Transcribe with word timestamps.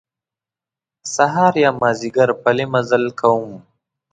سهار 1.13 1.53
یا 1.63 1.71
مازیګر 1.79 2.29
پلی 2.41 2.65
مزل 2.73 3.03
کوم. 3.19 3.49